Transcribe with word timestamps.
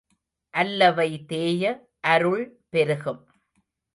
அல்லவை 0.53 1.25
தேய 1.25 1.63
அருள் 1.99 2.43
பெருகும். 2.69 3.21